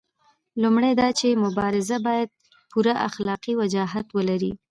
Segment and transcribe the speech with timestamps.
[0.61, 2.29] لومړی دا چې مبارزه باید
[2.71, 4.51] پوره اخلاقي وجاهت ولري.